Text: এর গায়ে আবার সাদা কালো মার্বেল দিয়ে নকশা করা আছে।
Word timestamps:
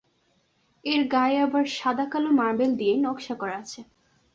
এর 0.83 1.01
গায়ে 1.07 1.37
আবার 1.41 1.65
সাদা 1.77 2.05
কালো 2.11 2.29
মার্বেল 2.39 2.71
দিয়ে 2.75 2.93
নকশা 2.97 3.35
করা 3.41 3.55
আছে। 3.63 3.79